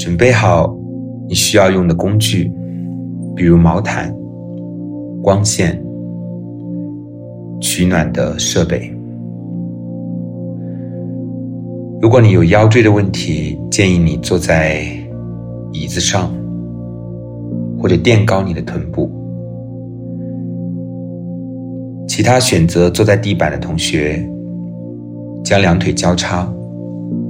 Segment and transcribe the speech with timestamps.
[0.00, 0.74] 准备好
[1.28, 2.50] 你需要用的工具，
[3.36, 4.10] 比如毛毯、
[5.22, 5.78] 光线、
[7.60, 8.90] 取暖的设备。
[12.00, 14.84] 如果你有腰椎的问题，建议你坐在
[15.70, 16.32] 椅子上，
[17.78, 19.10] 或者垫高你的臀部。
[22.08, 24.26] 其他选择坐在地板的同学，
[25.44, 26.50] 将两腿交叉，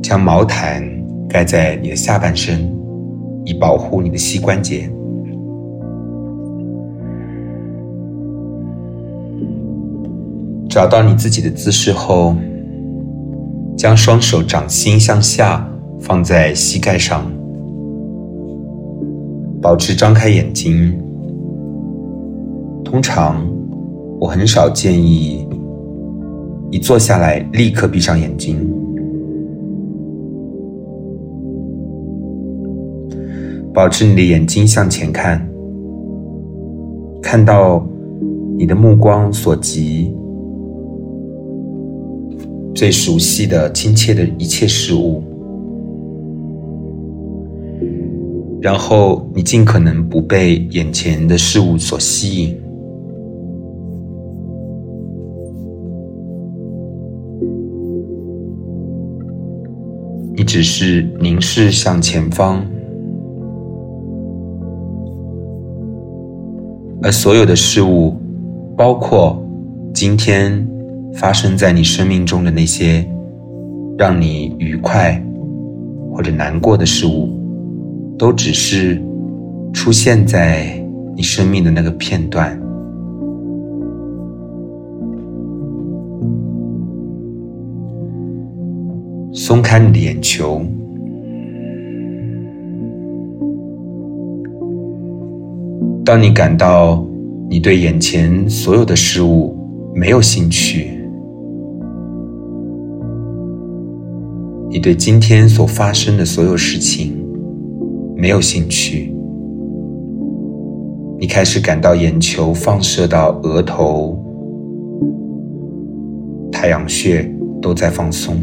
[0.00, 0.80] 将毛毯
[1.30, 2.70] 盖在你的下半身，
[3.44, 4.90] 以保护你的膝关节。
[10.68, 12.34] 找到你自己的姿势后。
[13.76, 15.66] 将双手掌心向下
[16.00, 17.24] 放在膝盖上，
[19.62, 20.94] 保持张开眼睛。
[22.84, 23.42] 通常，
[24.20, 25.48] 我很少建议
[26.70, 28.58] 一坐下来立刻闭上眼睛，
[33.80, 35.40] 保持你的眼睛向前看，
[37.22, 37.82] 看到
[38.58, 40.14] 你的目光所及。
[42.74, 45.22] 最熟悉的、亲切的一切事物，
[48.60, 52.54] 然后你尽可能不被眼前的事物所吸引，
[60.36, 62.62] 你只是凝视向前方，
[67.02, 68.16] 而所有的事物，
[68.76, 69.40] 包括
[69.94, 70.66] 今天。
[71.12, 73.04] 发生在你生命中的那些
[73.98, 75.20] 让你愉快
[76.12, 77.28] 或者难过的事物，
[78.16, 79.02] 都只是
[79.72, 80.80] 出现在
[81.16, 82.56] 你生命的那个片段。
[89.32, 90.62] 松开你的眼球，
[96.10, 97.06] 当你感到
[97.48, 99.56] 你对眼前所有的事物
[99.94, 100.88] 没有兴趣。
[104.68, 107.16] 你对今天所发生的所有事情
[108.16, 109.14] 没有兴趣，
[111.20, 114.20] 你开始感到眼球放射到额头、
[116.50, 117.32] 太阳穴
[117.62, 118.34] 都在放松，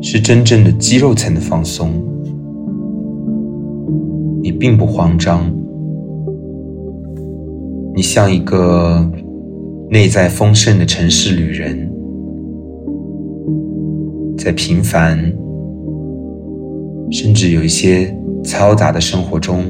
[0.00, 1.92] 是真正的肌肉层的放松。
[4.46, 5.52] 你并不慌张，
[7.96, 9.04] 你像一个
[9.90, 11.90] 内在丰盛的城市旅人。
[14.38, 15.18] 在平凡，
[17.10, 19.64] 甚至有一些嘈杂的生活中，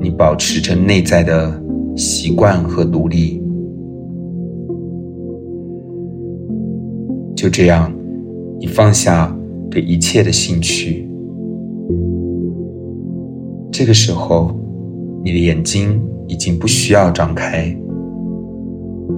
[0.00, 1.62] 你保持着内在的
[1.94, 3.38] 习惯和独立。
[7.36, 7.92] 就这样，
[8.58, 9.30] 你放下
[9.70, 11.06] 对一切的兴趣。
[13.78, 14.50] 这个时候，
[15.22, 17.72] 你的眼睛已经不需要张开，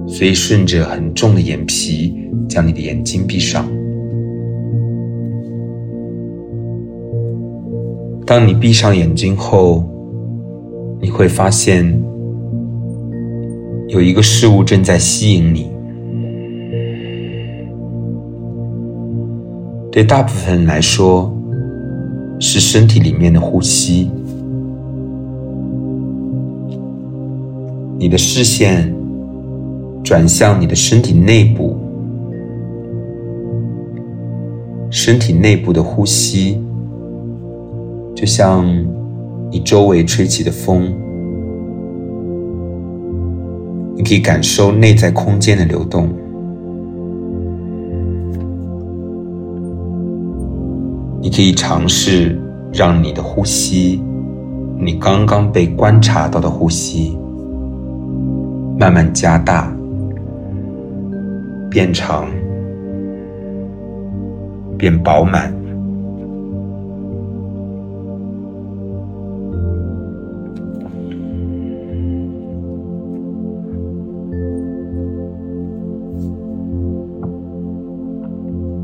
[0.05, 2.15] 所以顺着很重的眼皮，
[2.47, 3.67] 将你的眼睛闭上。
[8.23, 9.83] 当你闭上眼睛后，
[11.01, 11.99] 你会发现
[13.87, 15.71] 有一个事物正在吸引你。
[19.91, 21.35] 对大部分人来说，
[22.39, 24.07] 是身体里面的呼吸。
[28.01, 28.91] 你的视线
[30.03, 31.77] 转向你的身体内部，
[34.89, 36.59] 身体内部的呼吸。
[38.15, 38.65] 就像
[39.51, 40.91] 你周围吹起的风，
[43.95, 46.09] 你可以感受内在空间的流动。
[51.21, 52.35] 你可以尝试
[52.73, 54.01] 让你的呼吸，
[54.79, 57.15] 你刚刚被观察到的呼吸，
[58.77, 59.71] 慢慢加大、
[61.69, 62.25] 变长、
[64.77, 65.53] 变饱满。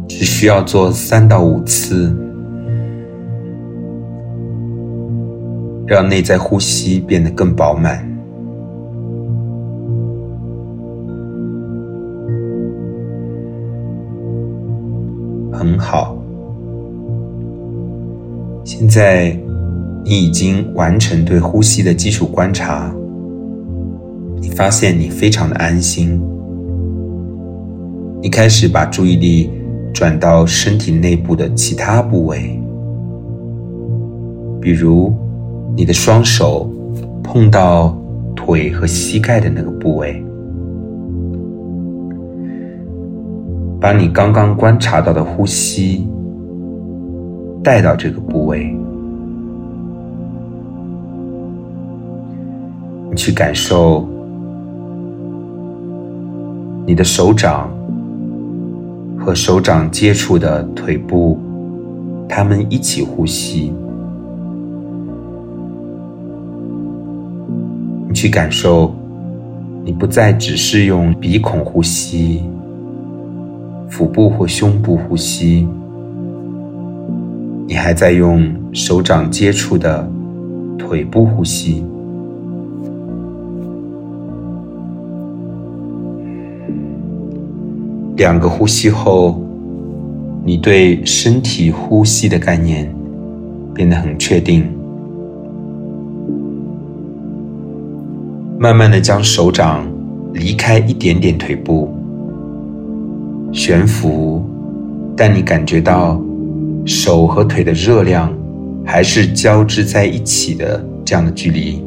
[0.08, 2.16] 只需要做三到五次，
[5.86, 8.07] 让内在呼吸变得更饱满。
[15.58, 16.16] 很好，
[18.64, 19.38] 现在
[20.06, 22.94] 你已经完成对呼吸的基础观察，
[24.40, 26.22] 你发现你非常的安心，
[28.22, 29.50] 你开始把注意力。
[29.94, 32.62] 转到身体内部的其他部位，
[34.62, 35.12] 比如
[35.76, 36.70] 你的双手
[37.24, 37.98] 碰到
[38.36, 40.24] 腿和膝盖的那个部位，
[43.88, 46.06] 把你刚刚观察到的呼吸
[47.64, 48.78] 带到这个部位，
[53.10, 54.06] 你去感受
[56.86, 57.72] 你的手掌。
[59.18, 61.40] 和手掌接触的腿部，
[62.28, 63.74] 他们一起呼吸。
[68.10, 68.94] 你去感受，
[69.86, 72.44] 你不再只是用鼻孔呼吸、
[73.90, 75.68] 腹部或胸部呼吸，
[77.68, 80.10] 你还在用手掌接触的
[80.78, 81.84] 腿部呼吸。
[88.16, 89.42] 两个呼吸后，
[90.44, 92.94] 你对身体呼吸的概念
[93.74, 94.66] 变得很确定。
[98.60, 99.86] 慢慢的将手掌
[100.34, 101.94] 离开一点点腿部，
[103.58, 104.46] 悬浮，
[105.16, 106.22] 但你感觉到
[106.86, 108.32] 手和腿的热量
[108.86, 111.84] 还是交织在一起的这样的距离，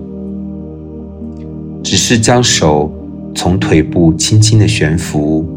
[1.81, 2.93] 只是将手
[3.37, 5.49] 从腿部轻轻的悬浮。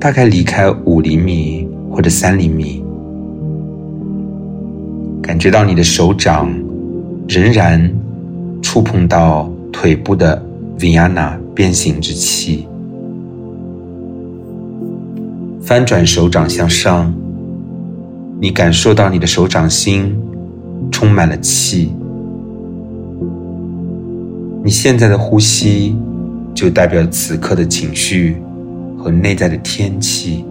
[0.00, 2.82] 大概离开五厘米或者三厘米，
[5.22, 6.52] 感觉到你的手掌
[7.28, 7.88] 仍然
[8.60, 10.44] 触碰到腿部的
[10.80, 12.66] Viana 变形之气。
[15.70, 17.14] 翻转手掌向上，
[18.40, 20.20] 你感受到你的手掌心
[20.90, 21.92] 充满了气。
[24.64, 25.96] 你现在的呼吸
[26.52, 28.34] 就代表此刻的情绪。
[28.98, 30.44] 和内在的天气，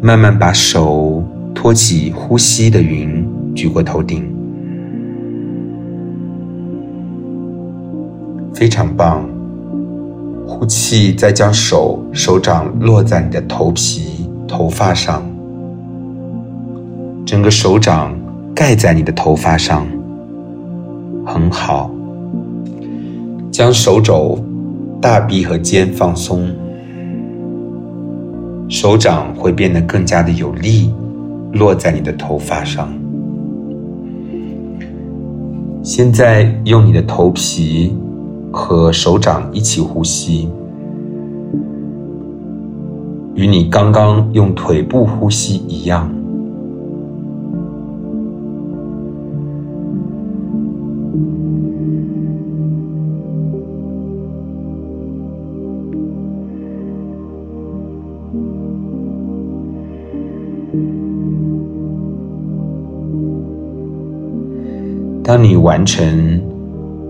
[0.00, 1.22] 慢慢把手
[1.54, 3.24] 托起呼吸的云，
[3.54, 4.24] 举过头顶，
[8.52, 9.31] 非常棒。
[10.52, 15.22] 呼气，再将手手掌落在你的头皮、头发上，
[17.24, 18.14] 整个手掌
[18.54, 19.86] 盖在你的头发上，
[21.24, 21.90] 很好。
[23.50, 24.38] 将手肘、
[25.00, 26.50] 大臂和肩放松。
[28.68, 30.92] 手掌会变得更加的有力，
[31.52, 32.92] 落在你的头发上。
[35.82, 37.96] 现在用你的头皮
[38.52, 40.48] 和手掌一起呼吸，
[43.34, 46.08] 与你刚刚用腿部呼吸一样。
[65.24, 66.51] 当你完成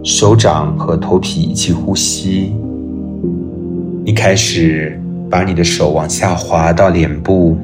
[0.05, 2.53] 手掌和头皮一起呼吸，
[4.05, 5.01] 你开始
[5.31, 7.57] 把你的手往下滑到脸部，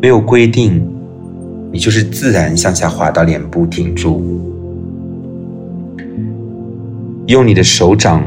[0.00, 0.82] 没有规定，
[1.70, 4.22] 你就是自然向下滑到脸部，停住，
[7.26, 8.24] 用你的手掌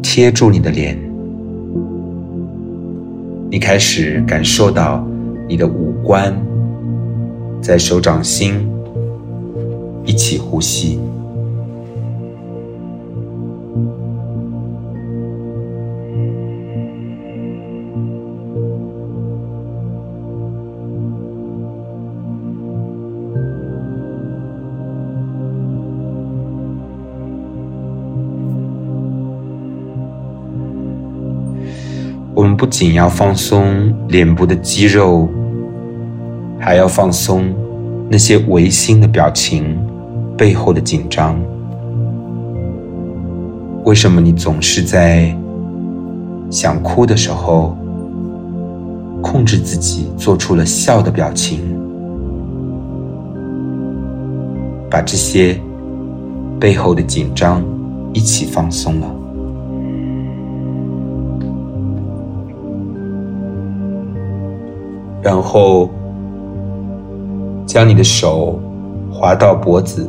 [0.00, 0.96] 贴住你的脸，
[3.50, 5.04] 你开始感受到
[5.48, 6.32] 你的五官
[7.60, 8.64] 在手掌心。
[10.06, 11.00] 一起呼吸。
[32.64, 35.28] 不仅要放松脸部的肌肉，
[36.58, 37.54] 还要放松
[38.10, 39.78] 那些违心的表情。
[40.34, 41.38] 背后的紧张，
[43.84, 45.36] 为什么你总是在
[46.50, 47.76] 想哭的时候
[49.20, 51.60] 控制自己，做出了笑的表情？
[54.90, 55.60] 把这些
[56.58, 57.62] 背后的紧张
[58.14, 59.06] 一起放松了，
[65.24, 65.88] 然后
[67.64, 68.60] 将你的手
[69.10, 70.06] 滑到脖子。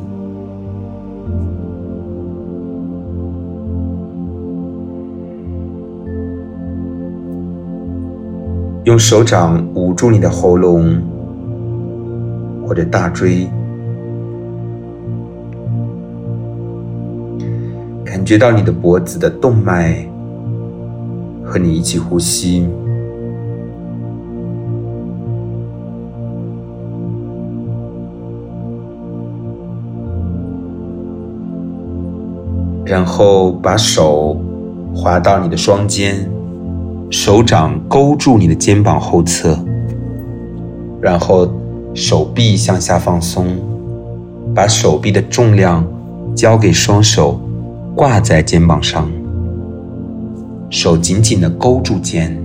[8.83, 11.01] 用手掌捂住你的喉咙
[12.67, 13.47] 或者大椎，
[18.03, 20.05] 感觉到你的脖子的动脉
[21.43, 22.67] 和你一起呼吸，
[32.85, 34.39] 然后把手
[34.93, 36.29] 滑到你的双肩，
[37.09, 39.57] 手掌勾住你的肩膀后侧，
[41.01, 41.51] 然后
[41.95, 43.47] 手臂向下放松，
[44.53, 45.83] 把手臂的重量
[46.35, 47.39] 交给双手，
[47.95, 49.09] 挂在肩膀上，
[50.69, 52.37] 手紧紧的勾住肩，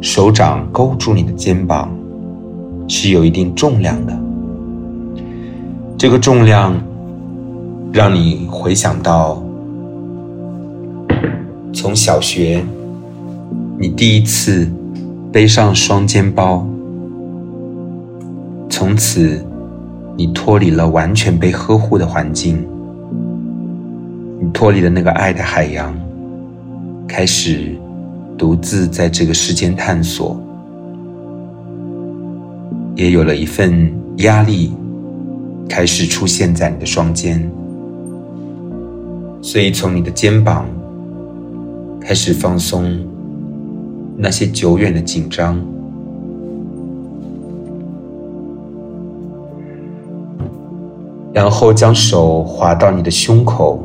[0.00, 1.90] 手掌勾住你的肩膀，
[2.86, 4.16] 是有一定重量的。
[5.98, 6.80] 这个重量，
[7.92, 9.42] 让你回想到
[11.72, 12.64] 从小学
[13.78, 14.70] 你第一次
[15.32, 16.64] 背上双肩包，
[18.68, 19.44] 从此
[20.16, 22.64] 你脱离了完全被呵护的环境，
[24.40, 25.92] 你脱离了那个爱的海洋，
[27.08, 27.76] 开始
[28.38, 30.40] 独自在这个世间探索，
[32.94, 34.72] 也有了一份压力。
[35.68, 37.48] 开始出现在你的双肩，
[39.42, 40.66] 所以从你的肩膀
[42.00, 43.04] 开始放松
[44.16, 45.58] 那些久远的紧张，
[51.32, 53.82] 然后将手滑到你的胸口，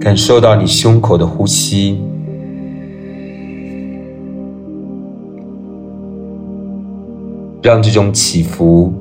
[0.00, 2.00] 感受到你胸口的呼吸。
[7.66, 8.92] 让这种起伏、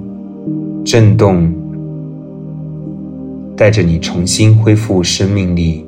[0.84, 1.54] 震动
[3.56, 5.86] 带着你重新恢复生命力，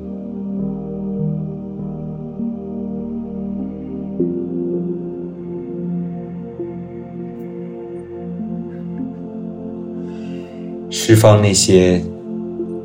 [10.88, 12.00] 释放那些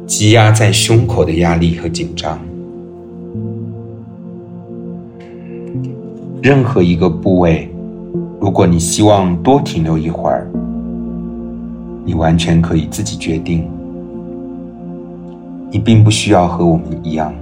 [0.08, 2.40] 积压在胸口的压力和紧张。
[6.42, 7.73] 任何一个部位。
[8.44, 10.46] 如果你希望多停留一会儿，
[12.04, 13.66] 你完全可以自己决定。
[15.72, 17.34] 你并不需要和我们一样。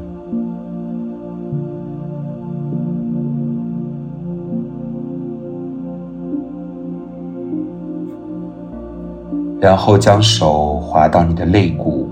[9.60, 12.08] 然后将手滑到你的肋骨，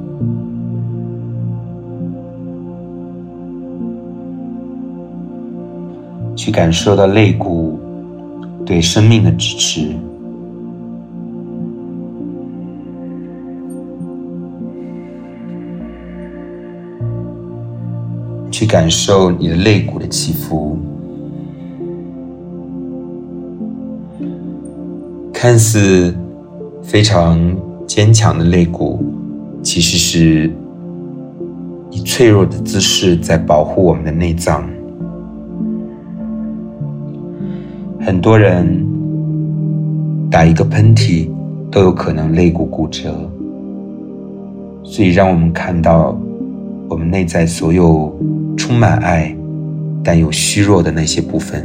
[6.35, 7.77] 去感受到肋骨。
[8.69, 9.95] 对生命的支持，
[18.51, 20.77] 去感受你的肋骨的起伏。
[25.33, 26.15] 看似
[26.83, 27.39] 非常
[27.87, 29.03] 坚强的肋骨，
[29.63, 30.55] 其实是
[31.89, 34.63] 以脆弱的姿势在保护我们的内脏。
[38.09, 38.65] 很多人
[40.31, 41.29] 打一个喷嚏
[41.69, 43.13] 都有可能肋骨骨折，
[44.81, 46.17] 所以让我们看到
[46.89, 48.11] 我们内在所有
[48.57, 49.31] 充满爱
[50.03, 51.63] 但又虚弱的那些部分，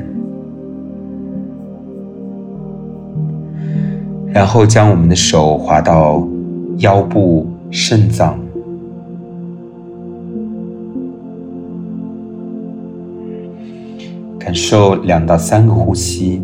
[4.31, 6.23] 然后将我们的手滑到
[6.77, 8.39] 腰部、肾脏。
[14.45, 16.43] 感受两到三个呼吸。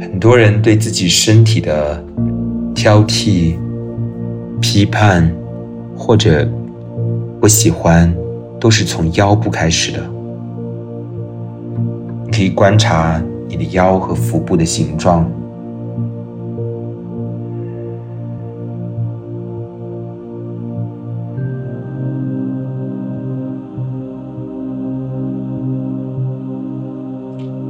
[0.00, 2.00] 很多人对自己身体的
[2.76, 3.56] 挑剔、
[4.60, 5.28] 批判
[5.96, 6.48] 或者
[7.40, 8.14] 不喜欢，
[8.60, 9.98] 都是从腰部开始的。
[12.32, 15.28] 可以观察你的腰和腹部的形状。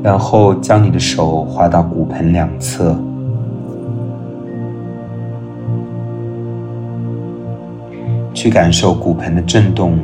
[0.07, 2.97] 然后将你的手滑到骨盆两侧，
[8.33, 9.99] 去感受骨盆的震动，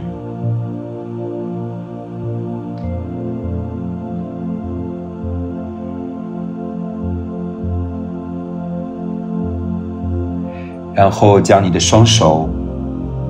[10.93, 12.49] 然后将你的双手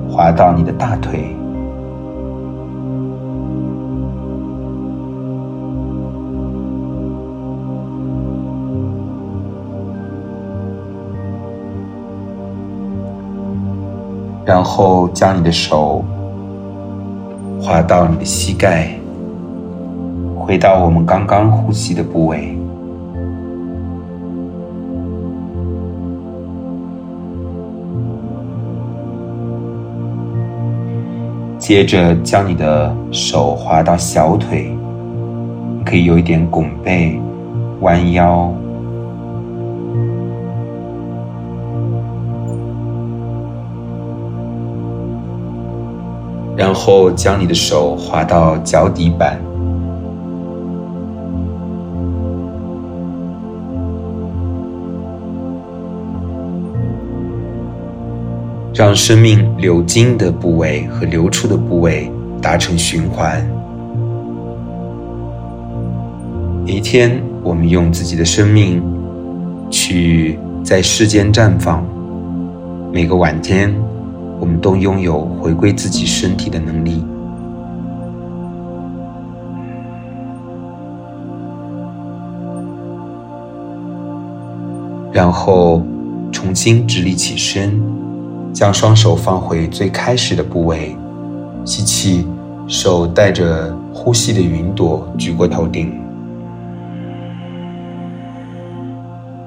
[0.09, 1.35] 滑到你的大腿。
[14.45, 16.03] 然后将你的手
[17.61, 18.89] 滑到你的膝盖，
[20.37, 22.57] 回到我们刚刚呼吸的部位，
[31.57, 34.75] 接着将你的手滑到小腿，
[35.85, 37.17] 可以有一点拱背、
[37.79, 38.53] 弯腰，
[46.55, 49.39] 然后将你的手滑到脚底板。
[58.75, 63.47] 让生命流经的部位和流出的部位达成循环。
[66.65, 68.81] 每一天，我们用自己的生命
[69.69, 71.83] 去在世间绽放；
[72.91, 73.71] 每个晚间，
[74.43, 77.01] 我们都拥有回归自己身体的能力。
[85.13, 85.81] 然后，
[86.29, 87.81] 重新直立起身。
[88.51, 90.93] 将双手放回最开始的部位，
[91.63, 92.27] 吸气，
[92.67, 95.91] 手带着呼吸的云朵举过头顶，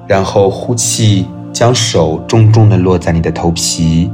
[0.07, 4.11] 然后呼气，将手重重的落在你的头皮，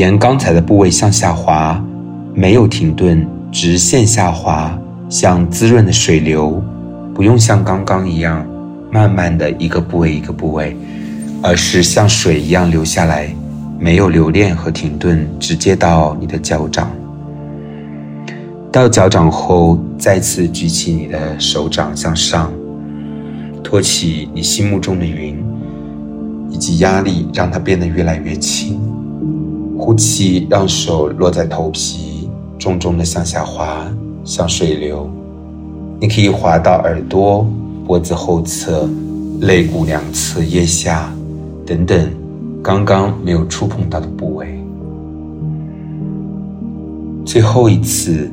[0.00, 1.78] 沿刚才的部位向下滑，
[2.32, 4.74] 没有停顿，直线下滑，
[5.10, 6.62] 像滋润的水流，
[7.14, 8.42] 不用像刚刚一样
[8.90, 10.74] 慢慢的一个部位一个部位，
[11.42, 13.28] 而是像水一样流下来。
[13.78, 16.90] 没有留恋和停顿，直接到你的脚掌。
[18.72, 22.50] 到脚掌后，再次举起你的手掌向上，
[23.62, 25.38] 托起你心目中的云，
[26.48, 28.80] 以及压力，让它变得越来越轻。
[29.80, 33.90] 呼气，让手落在头皮，重重的向下滑，
[34.24, 35.08] 像水流。
[35.98, 37.46] 你可以滑到耳朵、
[37.86, 38.86] 脖子后侧、
[39.40, 41.10] 肋骨两侧、腋下
[41.64, 42.10] 等等。
[42.62, 44.62] 刚刚没有触碰到的部位，
[47.24, 48.30] 最后一次，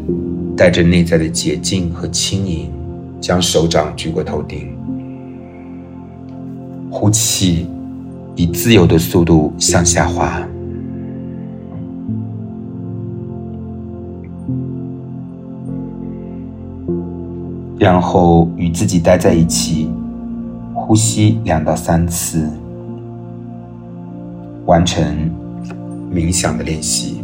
[0.58, 2.69] 带着内在的洁净和轻盈，
[3.21, 4.67] 将手掌举过头顶，
[6.91, 7.67] 呼气，
[8.36, 10.45] 以自由的速度向下滑，
[17.88, 19.89] 然后与自己待在一起，
[20.73, 22.45] 呼吸两到三次。
[24.65, 25.32] 完成
[26.13, 27.21] 冥想的练习。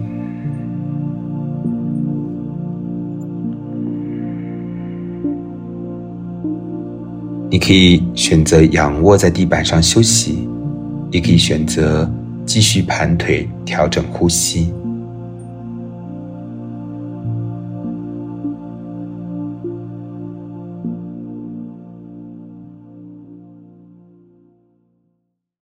[7.49, 10.47] 你可以选择仰卧在地板上休息，
[11.11, 12.09] 也可以选择
[12.45, 14.73] 继续盘腿调整呼吸。